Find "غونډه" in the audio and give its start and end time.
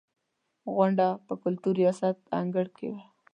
0.75-1.07